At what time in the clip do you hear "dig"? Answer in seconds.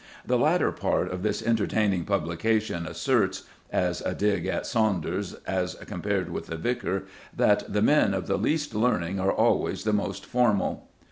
4.15-4.47